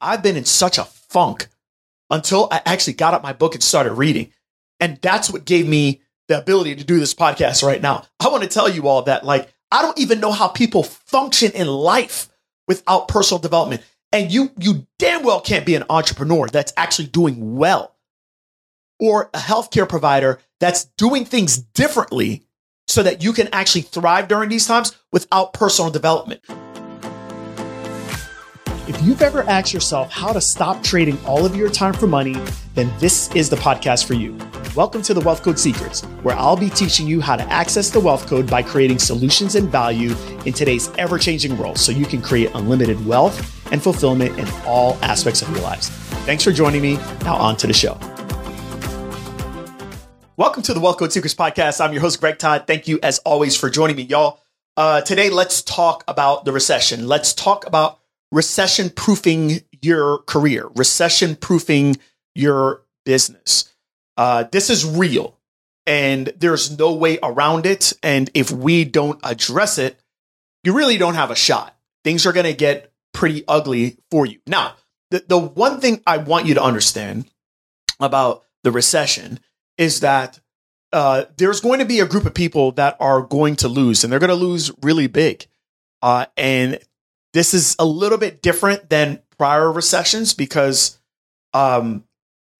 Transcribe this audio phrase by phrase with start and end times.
[0.00, 1.48] I've been in such a funk
[2.10, 4.32] until I actually got up my book and started reading.
[4.80, 8.04] And that's what gave me the ability to do this podcast right now.
[8.20, 11.52] I want to tell you all that, like, I don't even know how people function
[11.52, 12.28] in life
[12.66, 13.82] without personal development.
[14.12, 17.94] And you, you damn well can't be an entrepreneur that's actually doing well
[18.98, 22.44] or a healthcare provider that's doing things differently
[22.86, 26.40] so that you can actually thrive during these times without personal development.
[28.88, 32.32] If you've ever asked yourself how to stop trading all of your time for money,
[32.72, 34.34] then this is the podcast for you.
[34.74, 38.00] Welcome to the Wealth Code Secrets, where I'll be teaching you how to access the
[38.00, 40.14] wealth code by creating solutions and value
[40.46, 44.96] in today's ever changing world so you can create unlimited wealth and fulfillment in all
[45.02, 45.90] aspects of your lives.
[46.24, 46.94] Thanks for joining me.
[47.24, 48.00] Now, on to the show.
[50.38, 51.84] Welcome to the Wealth Code Secrets podcast.
[51.84, 52.64] I'm your host, Greg Todd.
[52.66, 54.40] Thank you, as always, for joining me, y'all.
[54.78, 57.06] Uh, today, let's talk about the recession.
[57.06, 57.97] Let's talk about
[58.32, 61.96] recession proofing your career, recession proofing
[62.34, 63.72] your business.
[64.16, 65.38] Uh, this is real
[65.86, 67.94] and there's no way around it.
[68.02, 69.98] And if we don't address it,
[70.62, 71.74] you really don't have a shot.
[72.04, 74.38] Things are going to get pretty ugly for you.
[74.46, 74.74] Now,
[75.10, 77.30] the, the one thing I want you to understand
[77.98, 79.40] about the recession
[79.78, 80.38] is that
[80.92, 84.12] uh, there's going to be a group of people that are going to lose, and
[84.12, 85.46] they're going to lose really big.
[86.02, 86.78] Uh, and
[87.38, 90.98] this is a little bit different than prior recessions because,
[91.54, 92.04] um,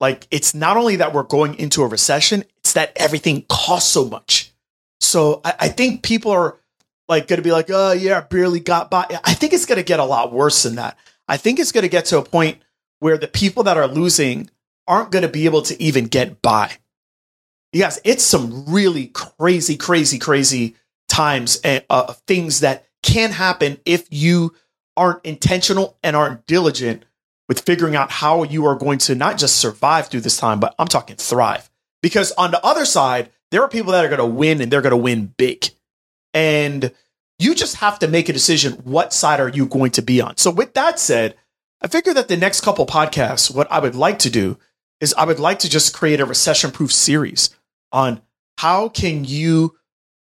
[0.00, 4.04] like it's not only that we're going into a recession, it's that everything costs so
[4.04, 4.52] much.
[5.00, 6.56] So I, I think people are
[7.08, 9.06] like going to be like, oh yeah, I barely got by.
[9.24, 10.96] I think it's going to get a lot worse than that.
[11.26, 12.58] I think it's going to get to a point
[13.00, 14.48] where the people that are losing
[14.86, 16.70] aren't going to be able to even get by.
[17.72, 20.76] Yes, it's some really crazy, crazy, crazy
[21.08, 24.54] times and uh, things that can happen if you
[24.98, 27.04] aren't intentional and aren't diligent
[27.48, 30.74] with figuring out how you are going to not just survive through this time, but
[30.78, 31.70] I'm talking thrive.
[32.02, 34.82] Because on the other side, there are people that are going to win and they're
[34.82, 35.70] going to win big.
[36.34, 36.92] And
[37.38, 40.36] you just have to make a decision what side are you going to be on.
[40.36, 41.36] So with that said,
[41.80, 44.58] I figure that the next couple podcasts, what I would like to do
[45.00, 47.50] is I would like to just create a recession proof series
[47.92, 48.20] on
[48.58, 49.76] how can you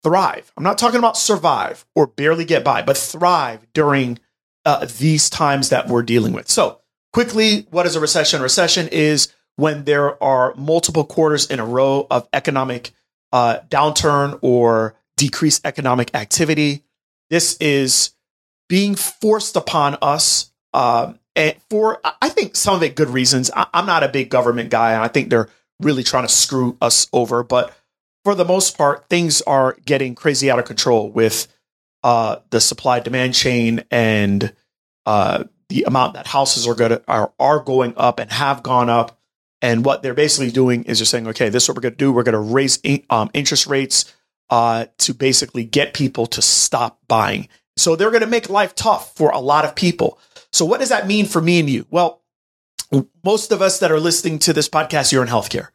[0.04, 0.52] thrive.
[0.58, 4.20] I'm not talking about survive or barely get by, but thrive during
[4.70, 6.48] uh, these times that we're dealing with.
[6.48, 6.80] So,
[7.12, 8.42] quickly, what is a recession?
[8.42, 12.92] recession is when there are multiple quarters in a row of economic
[13.32, 16.84] uh, downturn or decreased economic activity.
[17.32, 18.14] This is
[18.68, 23.50] being forced upon us uh, and for, I think, some of it good reasons.
[23.56, 25.50] I, I'm not a big government guy, and I think they're
[25.80, 27.42] really trying to screw us over.
[27.42, 27.74] But
[28.24, 31.48] for the most part, things are getting crazy out of control with
[32.04, 34.54] uh, the supply demand chain and
[35.06, 39.20] uh, the amount that houses are going are, are going up and have gone up.
[39.62, 41.98] And what they're basically doing is they're saying, okay, this is what we're going to
[41.98, 42.12] do.
[42.12, 42.80] We're going to raise
[43.10, 44.14] um, interest rates
[44.50, 47.50] uh, to basically get people to stop buying.
[47.76, 50.20] So they're going to make life tough for a lot of people.
[50.52, 51.86] So what does that mean for me and you?
[51.90, 52.22] Well,
[53.24, 55.68] most of us that are listening to this podcast, you're in healthcare.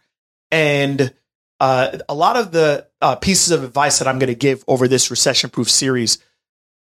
[0.51, 1.13] And
[1.65, 4.87] uh, a lot of the uh, pieces of advice that I'm going to give over
[4.87, 6.19] this recession proof series,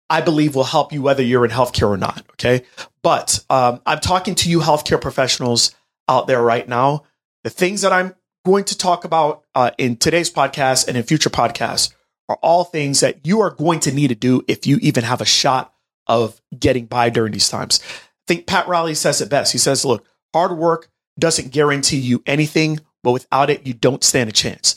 [0.09, 2.25] I believe will help you whether you're in healthcare or not.
[2.33, 2.65] Okay.
[3.03, 5.75] But um, I'm talking to you healthcare professionals
[6.09, 7.05] out there right now.
[7.45, 8.15] The things that I'm
[8.47, 11.93] going to talk about uh, in today's podcast and in future podcasts
[12.31, 15.21] are all things that you are going to need to do if you even have
[15.21, 15.75] a shot
[16.07, 17.81] of getting by during these times.
[17.83, 19.53] I think Pat Riley says it best.
[19.53, 20.89] He says, look, hard work
[21.19, 24.75] doesn't guarantee you anything but without it, you don't stand a chance.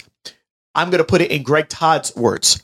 [0.75, 2.63] I'm going to put it in Greg Todd's words.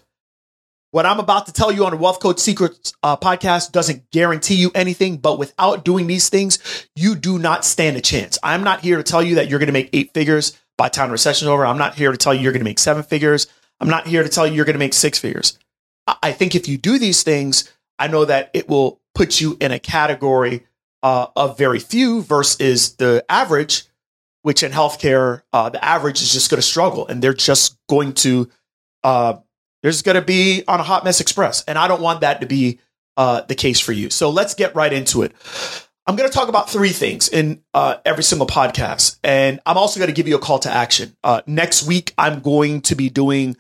[0.91, 4.55] What I'm about to tell you on the Wealth Code Secrets uh, podcast doesn't guarantee
[4.55, 8.39] you anything, but without doing these things, you do not stand a chance.
[8.41, 11.11] I'm not here to tell you that you're going to make eight figures by time
[11.11, 11.63] recession over.
[11.63, 13.45] I'm not here to tell you you're going to make seven figures.
[13.79, 15.59] I'm not here to tell you you're going to make six figures.
[16.23, 19.71] I think if you do these things, I know that it will put you in
[19.71, 20.65] a category
[21.03, 23.83] uh, of very few versus the average
[24.41, 28.13] which in healthcare, uh, the average is just going to struggle and they're just going
[28.13, 28.49] to,
[29.03, 29.37] uh,
[29.83, 31.63] going to be on a hot mess express.
[31.63, 32.79] And I don't want that to be
[33.17, 34.09] uh, the case for you.
[34.09, 35.33] So let's get right into it.
[36.07, 39.19] I'm going to talk about three things in uh, every single podcast.
[39.23, 41.15] And I'm also going to give you a call to action.
[41.23, 43.57] Uh, next week, I'm going to be doing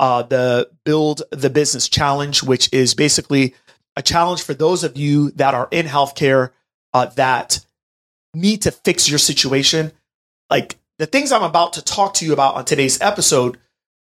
[0.00, 3.54] uh, the Build the Business Challenge, which is basically
[3.96, 6.50] a challenge for those of you that are in healthcare
[6.92, 7.64] that
[8.34, 9.92] need to fix your situation
[10.52, 13.56] like the things I'm about to talk to you about on today's episode,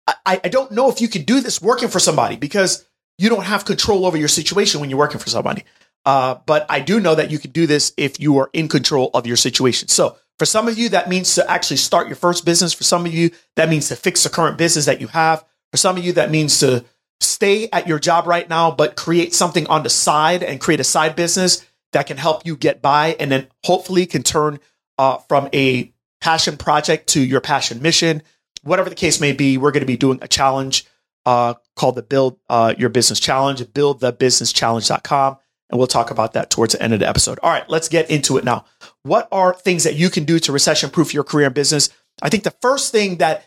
[0.04, 2.84] I, I don't know if you can do this working for somebody because
[3.18, 5.62] you don't have control over your situation when you're working for somebody.
[6.04, 9.10] Uh, but I do know that you can do this if you are in control
[9.14, 9.86] of your situation.
[9.86, 12.72] So for some of you, that means to actually start your first business.
[12.72, 15.44] For some of you, that means to fix the current business that you have.
[15.70, 16.84] For some of you, that means to
[17.20, 20.84] stay at your job right now, but create something on the side and create a
[20.84, 24.58] side business that can help you get by and then hopefully can turn
[24.98, 25.93] uh, from a
[26.24, 28.22] passion project to your passion mission.
[28.62, 30.86] Whatever the case may be, we're going to be doing a challenge
[31.26, 35.36] uh, called the Build uh, Your Business Challenge, buildthebusinesschallenge.com.
[35.68, 37.38] And we'll talk about that towards the end of the episode.
[37.42, 38.64] All right, let's get into it now.
[39.02, 41.90] What are things that you can do to recession proof your career and business?
[42.22, 43.44] I think the first thing that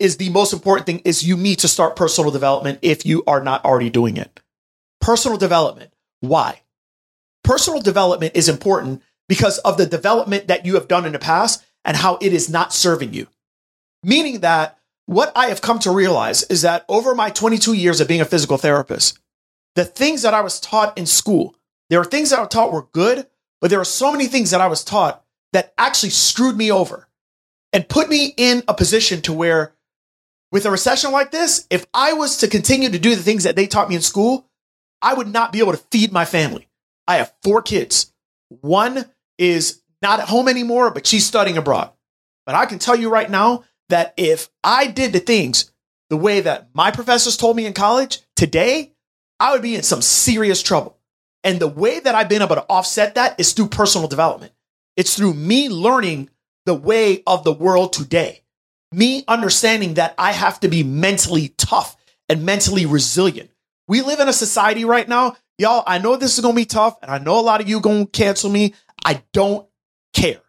[0.00, 3.42] is the most important thing is you need to start personal development if you are
[3.42, 4.40] not already doing it.
[5.00, 5.92] Personal development.
[6.20, 6.62] Why?
[7.44, 11.62] Personal development is important because of the development that you have done in the past
[11.86, 13.28] and how it is not serving you.
[14.02, 18.08] Meaning that what I have come to realize is that over my 22 years of
[18.08, 19.18] being a physical therapist,
[19.76, 21.54] the things that I was taught in school,
[21.88, 23.26] there were things that I was taught were good,
[23.60, 27.08] but there were so many things that I was taught that actually screwed me over
[27.72, 29.72] and put me in a position to where
[30.50, 33.56] with a recession like this, if I was to continue to do the things that
[33.56, 34.48] they taught me in school,
[35.02, 36.68] I would not be able to feed my family.
[37.06, 38.12] I have four kids.
[38.48, 39.06] One
[39.38, 41.90] is not at home anymore, but she's studying abroad.
[42.44, 45.70] But I can tell you right now that if I did the things
[46.08, 48.92] the way that my professors told me in college today,
[49.40, 50.98] I would be in some serious trouble.
[51.42, 54.52] And the way that I've been able to offset that is through personal development.
[54.96, 56.30] It's through me learning
[56.64, 58.42] the way of the world today,
[58.92, 61.96] me understanding that I have to be mentally tough
[62.28, 63.50] and mentally resilient.
[63.88, 65.84] We live in a society right now, y'all.
[65.86, 68.06] I know this is to be tough, and I know a lot of you to
[68.06, 68.74] cancel me.
[69.04, 69.68] I don't
[70.16, 70.40] care.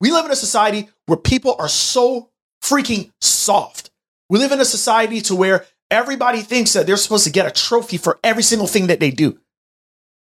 [0.00, 2.30] We live in a society where people are so
[2.62, 3.90] freaking soft.
[4.28, 7.50] We live in a society to where everybody thinks that they're supposed to get a
[7.50, 9.38] trophy for every single thing that they do.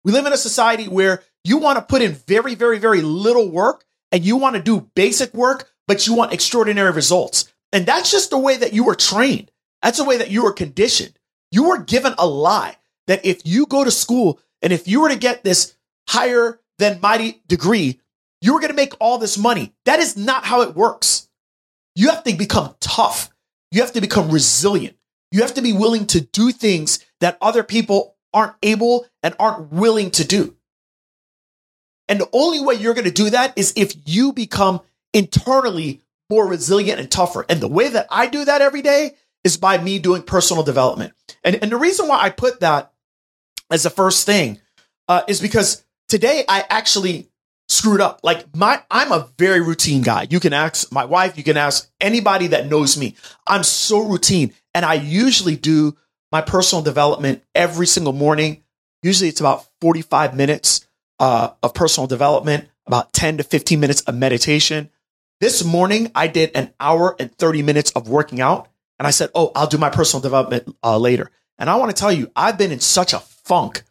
[0.06, 3.50] We live in a society where you want to put in very, very, very little
[3.50, 7.51] work and you want to do basic work, but you want extraordinary results.
[7.74, 9.51] And that's just the way that you were trained.
[9.81, 11.18] That's the way that you were conditioned.
[11.51, 12.77] You were given a lie
[13.07, 15.75] that if you go to school and if you were to get this
[16.07, 18.00] higher than mighty degree,
[18.42, 19.74] you were going to make all this money.
[19.86, 21.28] That is not how it works.
[21.95, 23.30] You have to become tough.
[23.72, 24.95] You have to become resilient.
[25.31, 29.72] You have to be willing to do things that other people aren't able and aren't
[29.72, 30.56] willing to do.
[32.07, 34.81] And the only way you're going to do that is if you become
[35.13, 37.45] internally more resilient and tougher.
[37.50, 41.13] And the way that I do that every day is by me doing personal development.
[41.44, 42.94] And, and the reason why I put that
[43.72, 44.60] as the first thing
[45.07, 47.30] uh, is because today I actually
[47.77, 48.19] screwed up.
[48.24, 50.27] Like my, I'm a very routine guy.
[50.29, 53.15] You can ask my wife, you can ask anybody that knows me.
[53.45, 54.53] I'm so routine.
[54.74, 55.95] And I usually do
[56.31, 58.63] my personal development every single morning.
[59.03, 60.88] Usually it's about 45 minutes
[61.19, 64.89] uh, of personal development, about 10 to 15 minutes of meditation.
[65.39, 68.69] This morning I did an hour and 30 minutes of working out.
[69.00, 71.29] And I said, Oh, I'll do my personal development uh, later.
[71.59, 73.83] And I want to tell you, I've been in such a funk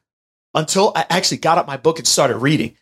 [0.55, 2.77] until I actually got up my book and started reading.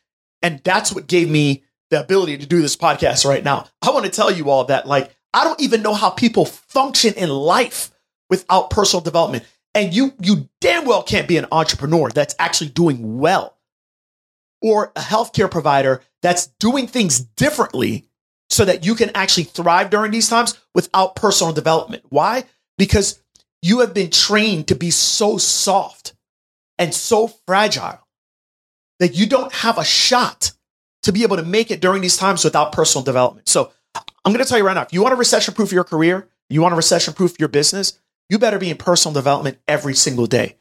[0.45, 3.67] And that's what gave me the ability to do this podcast right now.
[3.81, 7.15] I want to tell you all that, like, I don't even know how people function
[7.15, 7.91] in life
[8.29, 9.45] without personal development.
[9.75, 13.57] And you, you damn well can't be an entrepreneur that's actually doing well
[14.61, 18.07] or a healthcare provider that's doing things differently
[18.51, 22.03] so that you can actually thrive during these times without personal development.
[22.11, 22.45] Why?
[22.77, 23.19] Because
[23.63, 26.15] you have been trained to be so soft
[26.79, 28.04] and so fragile
[29.01, 30.53] that you don't have a shot
[31.03, 33.49] to be able to make it during these times without personal development.
[33.49, 33.73] So
[34.25, 36.29] I'm going to tell you right now, if you want to recession proof your career,
[36.49, 37.99] you want to recession proof your business,
[38.29, 40.57] you better be in personal development every single day.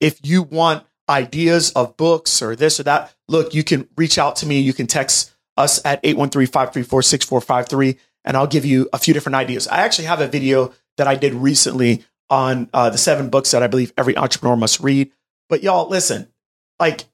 [0.00, 4.36] If you want ideas of books or this or that, look, you can reach out
[4.36, 4.60] to me.
[4.60, 9.68] You can text us at 813-534-6453 and I'll give you a few different ideas.
[9.68, 13.62] I actually have a video that I did recently on uh, the seven books that
[13.62, 15.10] I believe every entrepreneur must read.
[15.48, 16.28] But y'all, listen,
[16.80, 17.04] like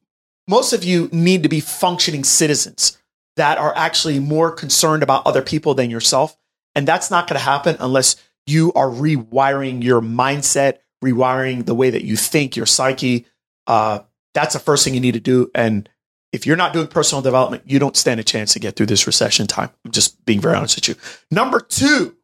[0.50, 2.99] most of you need to be functioning citizens
[3.37, 6.37] that are actually more concerned about other people than yourself.
[6.75, 8.16] And that's not going to happen unless
[8.47, 13.26] you are rewiring your mindset, rewiring the way that you think, your psyche.
[13.69, 14.00] Uh,
[14.35, 15.50] that's the first thing you need to do.
[15.54, 15.88] And
[16.33, 19.07] if you're not doing personal development, you don't stand a chance to get through this
[19.07, 19.71] recession time.
[19.85, 20.95] I'm just being very honest with you.
[21.30, 22.16] Number two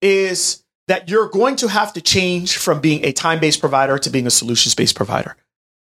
[0.00, 4.10] is that you're going to have to change from being a time based provider to
[4.10, 5.36] being a solutions based provider.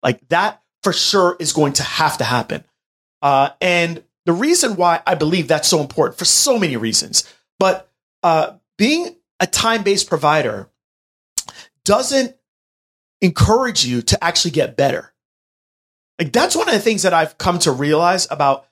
[0.04, 2.64] Like that for sure is going to have to happen.
[3.22, 7.90] Uh, and the reason why I believe that's so important for so many reasons, but
[8.24, 10.70] uh, being a time based provider
[11.86, 12.36] doesn't
[13.22, 15.14] encourage you to actually get better.
[16.20, 18.68] Like that's one of the things that I've come to realize about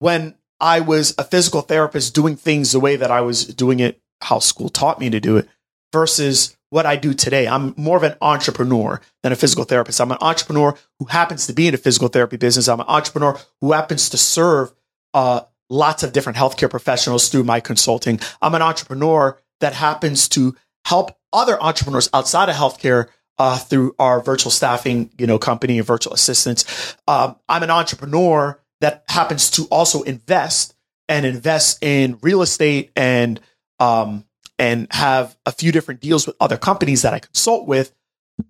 [0.00, 4.00] when I was a physical therapist doing things the way that I was doing it,
[4.20, 5.48] how school taught me to do it,
[5.92, 7.48] versus what I do today.
[7.48, 10.00] I'm more of an entrepreneur than a physical therapist.
[10.00, 12.68] I'm an entrepreneur who happens to be in a physical therapy business.
[12.68, 14.72] I'm an entrepreneur who happens to serve
[15.14, 18.20] uh, lots of different healthcare professionals through my consulting.
[18.42, 23.08] I'm an entrepreneur that happens to help other entrepreneurs outside of healthcare
[23.38, 26.96] uh, through our virtual staffing, you know, company and virtual assistants.
[27.06, 30.74] Um, I'm an entrepreneur that happens to also invest
[31.08, 33.40] and invest in real estate and
[33.80, 34.24] um,
[34.58, 37.92] and have a few different deals with other companies that I consult with.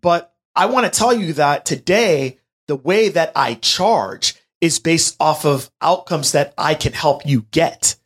[0.00, 5.16] But I want to tell you that today, the way that I charge is based
[5.20, 7.96] off of outcomes that I can help you get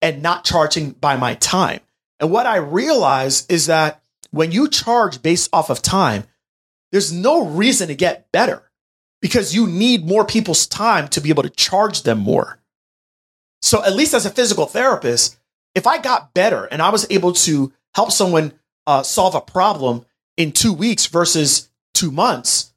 [0.00, 1.80] and not charging by my time.
[2.18, 6.24] And what I realize is that when you charge based off of time,
[6.90, 8.62] there's no reason to get better
[9.20, 12.58] because you need more people's time to be able to charge them more.
[13.60, 15.38] So, at least as a physical therapist,
[15.74, 18.52] if I got better and I was able to help someone
[18.86, 20.04] uh, solve a problem
[20.36, 22.72] in two weeks versus two months,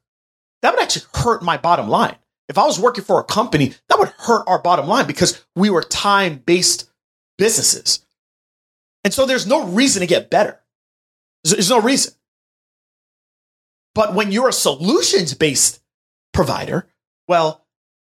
[0.62, 2.16] that would actually hurt my bottom line.
[2.48, 5.68] If I was working for a company, that would hurt our bottom line because we
[5.70, 6.88] were time based
[7.38, 8.04] businesses.
[9.04, 10.60] And so there's no reason to get better.
[11.44, 12.14] There's no reason.
[13.94, 15.80] But when you're a solutions based
[16.32, 16.88] provider,
[17.28, 17.64] well,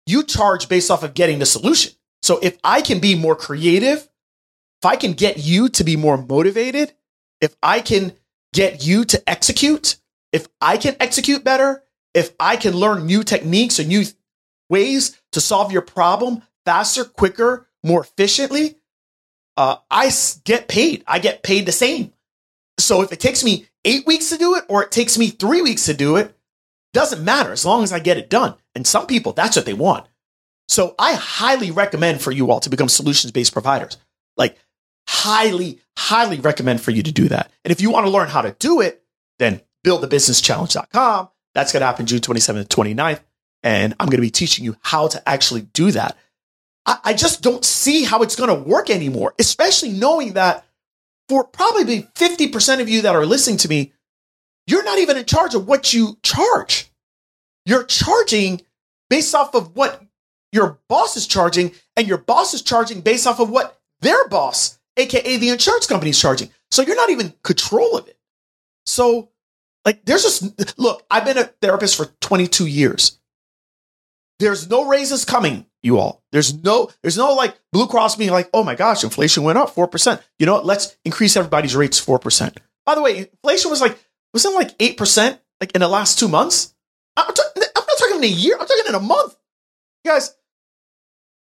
[0.06, 1.94] you charge based off of getting the solution.
[2.22, 4.10] So if I can be more creative,
[4.82, 6.94] if I can get you to be more motivated,
[7.42, 8.14] if I can
[8.54, 9.98] get you to execute,
[10.32, 14.04] if I can execute better, if I can learn new techniques or new
[14.70, 18.76] ways to solve your problem faster, quicker, more efficiently,
[19.56, 20.12] uh, I
[20.44, 21.04] get paid.
[21.08, 22.14] I get paid the same.
[22.80, 25.62] So if it takes me eight weeks to do it or it takes me three
[25.62, 26.36] weeks to do it,
[26.94, 28.56] doesn't matter as long as I get it done.
[28.76, 30.08] And some people, that's what they want.
[30.68, 33.98] So I highly recommend for you all to become solutions based providers.
[34.36, 34.58] Like,
[35.08, 37.52] highly, highly recommend for you to do that.
[37.64, 39.04] And if you want to learn how to do it,
[39.40, 41.30] then buildthebusinesschallenge.com.
[41.54, 43.22] That's going to happen June 27th, to 29th.
[43.64, 46.18] And I'm going to be teaching you how to actually do that.
[46.86, 50.66] I, I just don't see how it's going to work anymore, especially knowing that
[51.30, 53.94] for probably 50% of you that are listening to me,
[54.68, 56.92] you're not even in charge of what you charge.
[57.66, 58.62] You're charging
[59.10, 60.04] based off of what
[60.52, 64.77] your boss is charging, and your boss is charging based off of what their boss,
[64.98, 66.50] aka the insurance company, is charging.
[66.72, 68.18] So you're not even control of it.
[68.86, 69.30] So,
[69.86, 73.20] like, there's just look, I've been a therapist for 22 years.
[74.40, 76.24] There's no raises coming, you all.
[76.32, 79.74] There's no, there's no like Blue Cross being like, oh my gosh, inflation went up
[79.74, 80.22] 4%.
[80.38, 80.66] You know what?
[80.66, 82.56] Let's increase everybody's rates 4%.
[82.86, 83.98] By the way, inflation was like,
[84.34, 86.74] wasn't like 8% like in the last two months?
[87.16, 87.36] I'm, not
[87.98, 89.36] talking in a year, I'm talking in a month.
[90.06, 90.36] guys,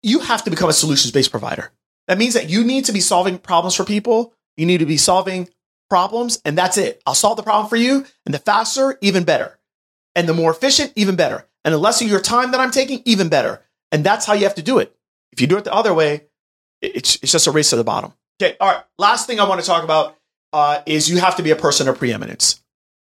[0.04, 1.72] you have to become a solutions based provider.
[2.08, 4.34] That means that you need to be solving problems for people.
[4.58, 5.50] You need to be solving
[5.90, 7.02] problems, and that's it.
[7.06, 8.06] I'll solve the problem for you.
[8.26, 9.60] And the faster, even better.
[10.16, 11.48] And the more efficient, even better.
[11.64, 13.62] And the less of your time that I'm taking, even better.
[13.92, 14.96] And that's how you have to do it.
[15.32, 16.26] If you do it the other way,
[16.82, 18.14] it's, it's just a race to the bottom.
[18.42, 18.56] Okay.
[18.60, 18.84] All right.
[18.98, 20.18] Last thing I want to talk about
[20.54, 22.62] uh, is you have to be a person of preeminence.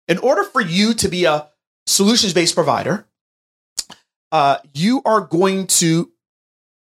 [0.09, 1.49] In order for you to be a
[1.87, 3.07] solutions based provider,
[4.31, 6.11] uh, you are going to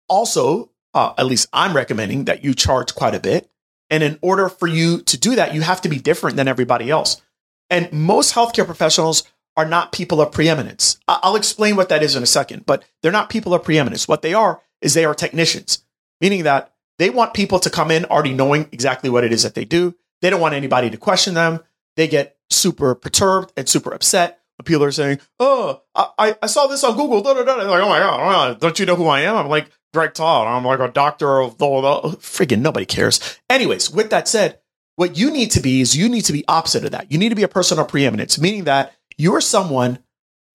[0.07, 3.49] also, uh, at least I'm recommending that you charge quite a bit.
[3.89, 6.89] And in order for you to do that, you have to be different than everybody
[6.89, 7.21] else.
[7.69, 9.23] And most healthcare professionals
[9.57, 10.99] are not people of preeminence.
[11.07, 14.07] I'll explain what that is in a second, but they're not people of preeminence.
[14.07, 15.83] What they are is they are technicians,
[16.21, 19.55] meaning that they want people to come in already knowing exactly what it is that
[19.55, 19.95] they do.
[20.21, 21.61] They don't want anybody to question them.
[21.95, 26.83] They get super perturbed and super upset people are saying, Oh, I, I saw this
[26.83, 27.21] on Google.
[27.21, 27.55] Da, da, da.
[27.55, 29.35] Like, oh my God, don't you know who I am?
[29.35, 30.47] I'm like Greg Todd.
[30.47, 33.39] I'm like a doctor of the, the freaking nobody cares.
[33.49, 34.59] Anyways, with that said,
[34.95, 37.11] what you need to be is you need to be opposite of that.
[37.11, 39.99] You need to be a person of preeminence, meaning that you're someone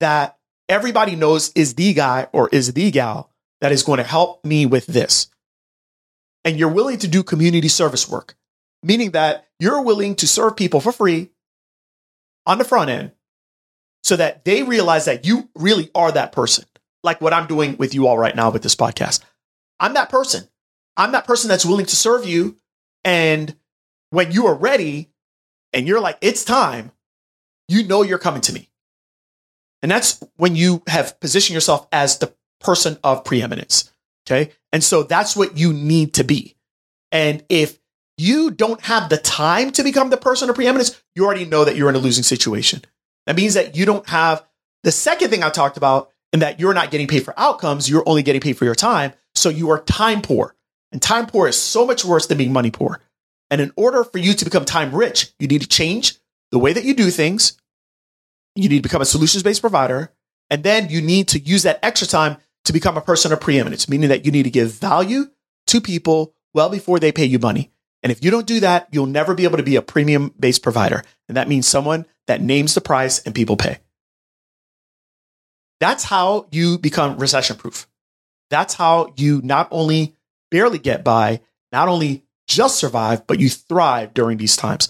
[0.00, 0.38] that
[0.68, 4.66] everybody knows is the guy or is the gal that is going to help me
[4.66, 5.28] with this.
[6.44, 8.36] And you're willing to do community service work,
[8.82, 11.30] meaning that you're willing to serve people for free
[12.46, 13.12] on the front end
[14.02, 16.66] so that they realize that you really are that person,
[17.04, 19.20] like what I'm doing with you all right now with this podcast.
[19.78, 20.48] I'm that person.
[20.96, 22.56] I'm that person that's willing to serve you.
[23.04, 23.54] And
[24.10, 25.10] when you are ready
[25.72, 26.92] and you're like, it's time,
[27.68, 28.70] you know you're coming to me.
[29.82, 33.92] And that's when you have positioned yourself as the person of preeminence.
[34.26, 34.52] Okay.
[34.72, 36.56] And so that's what you need to be.
[37.12, 37.78] And if
[38.16, 41.76] you don't have the time to become the person of preeminence, you already know that
[41.76, 42.82] you're in a losing situation.
[43.26, 44.44] That means that you don't have
[44.84, 48.02] the second thing I talked about in that you're not getting paid for outcomes, you're
[48.06, 49.12] only getting paid for your time.
[49.36, 50.56] So you are time poor.
[50.90, 53.00] And time poor is so much worse than being money poor.
[53.50, 56.16] And in order for you to become time rich, you need to change
[56.50, 57.56] the way that you do things.
[58.56, 60.12] You need to become a solutions based provider.
[60.50, 63.88] And then you need to use that extra time to become a person of preeminence,
[63.88, 65.26] meaning that you need to give value
[65.68, 67.70] to people well before they pay you money.
[68.02, 70.64] And if you don't do that, you'll never be able to be a premium based
[70.64, 71.04] provider.
[71.28, 73.78] And that means someone that names the price and people pay.
[75.80, 77.86] That's how you become recession proof.
[78.50, 80.14] That's how you not only
[80.50, 81.40] barely get by,
[81.72, 84.88] not only just survive, but you thrive during these times.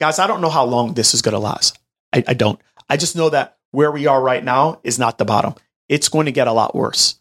[0.00, 1.78] Guys, I don't know how long this is going to last.
[2.12, 2.60] I, I don't.
[2.88, 5.54] I just know that where we are right now is not the bottom.
[5.88, 7.18] It's going to get a lot worse.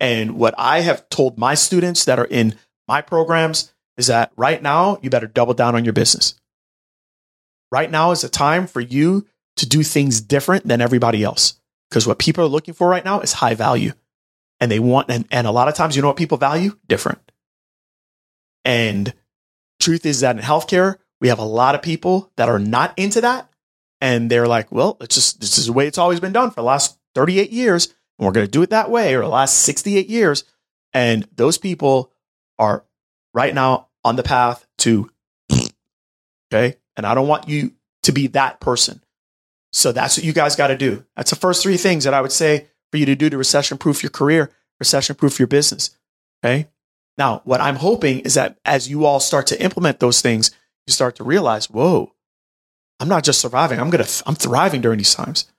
[0.00, 2.56] And what I have told my students that are in
[2.88, 6.34] my programs is that right now, you better double down on your business.
[7.70, 9.26] Right now is a time for you
[9.56, 11.60] to do things different than everybody else.
[11.94, 13.92] Because what people are looking for right now is high value.
[14.58, 16.76] And they want and, and a lot of times you know what people value?
[16.88, 17.20] Different.
[18.64, 19.14] And
[19.78, 23.20] truth is that in healthcare we have a lot of people that are not into
[23.20, 23.48] that.
[24.00, 26.56] And they're like well it's just this is the way it's always been done for
[26.56, 27.94] the last 38 years.
[28.18, 30.42] And we're going to do it that way or the last 68 years.
[30.92, 32.10] And those people
[32.58, 32.84] are
[33.32, 35.08] right now on the path to
[36.52, 36.76] okay?
[36.96, 37.70] And i don't want you
[38.02, 39.03] to be that person
[39.74, 42.20] so that's what you guys got to do that's the first three things that i
[42.20, 45.90] would say for you to do to recession proof your career, recession proof your business.
[46.44, 46.68] Okay.
[47.18, 50.52] Now, what I'm hoping is that as you all start to implement those things,
[50.86, 52.14] you start to realize, whoa,
[53.00, 53.80] I'm not just surviving.
[53.80, 55.50] I'm going to, I'm thriving during these times.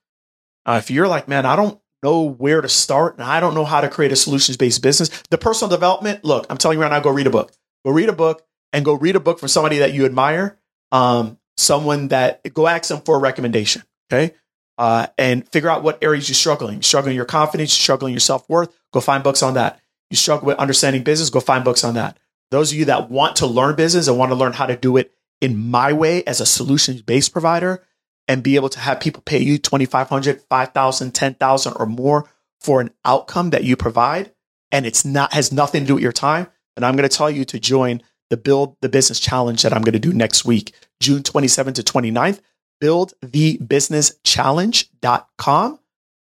[0.65, 3.65] Uh, if you're like, man, I don't know where to start and I don't know
[3.65, 6.91] how to create a solutions based business, the personal development, look, I'm telling you right
[6.91, 7.51] now, go read a book.
[7.84, 10.57] Go read a book and go read a book from somebody that you admire.
[10.93, 13.84] Um, someone that go ask them for a recommendation.
[14.12, 14.33] Okay
[14.77, 16.75] uh, and figure out what areas you're struggling.
[16.75, 18.77] You're struggling your confidence, struggling your self worth.
[18.91, 19.79] Go find books on that.
[20.09, 21.29] You struggle with understanding business.
[21.29, 22.17] Go find books on that.
[22.51, 24.97] Those of you that want to learn business and want to learn how to do
[24.97, 27.83] it in my way as a solutions based provider
[28.27, 32.91] and be able to have people pay you 2500 5000 10000 or more for an
[33.03, 34.31] outcome that you provide
[34.72, 37.29] and it's not has nothing to do with your time and i'm going to tell
[37.29, 40.74] you to join the build the business challenge that i'm going to do next week
[41.00, 42.39] june 27th to 29th
[42.81, 45.79] buildthebusinesschallenge.com.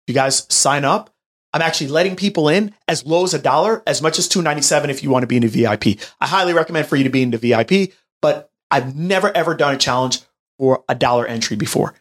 [0.06, 1.10] You guys sign up.
[1.52, 5.02] I'm actually letting people in as low as a dollar, as much as 297 if
[5.02, 5.98] you want to be in a VIP.
[6.20, 9.74] I highly recommend for you to be in the VIP, but I've never ever done
[9.74, 10.20] a challenge
[10.58, 11.94] for a dollar entry before.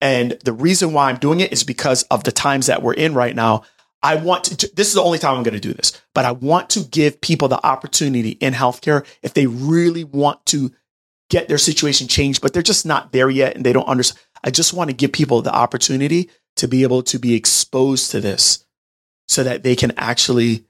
[0.00, 3.14] And the reason why I'm doing it is because of the times that we're in
[3.14, 3.62] right now.
[4.04, 6.32] I want to, this is the only time I'm going to do this, but I
[6.32, 10.72] want to give people the opportunity in healthcare if they really want to
[11.32, 14.22] get their situation changed, but they're just not there yet and they don't understand.
[14.44, 18.20] I just want to give people the opportunity to be able to be exposed to
[18.20, 18.66] this
[19.28, 20.66] so that they can actually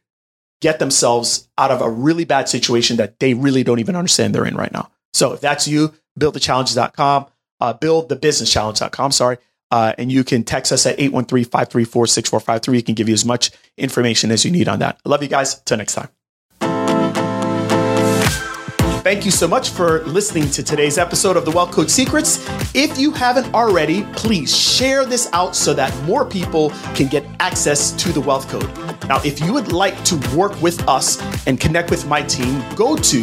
[0.61, 4.47] get themselves out of a really bad situation that they really don't even understand they're
[4.47, 4.89] in right now.
[5.13, 7.27] So if that's you, buildthechallenges.com,
[7.61, 9.39] uh, buildthebusinesschallenge.com, sorry.
[9.73, 12.69] Uh, and you can text us at 813-534-6453.
[12.69, 15.01] We can give you as much information as you need on that.
[15.05, 15.61] I love you guys.
[15.63, 16.22] Till next time.
[19.03, 22.39] Thank you so much for listening to today's episode of the Wealth Code Secrets.
[22.73, 27.91] If you haven't already, please share this out so that more people can get access
[28.01, 28.71] to the Wealth Code.
[29.09, 32.95] Now, if you would like to work with us and connect with my team, go
[32.95, 33.23] to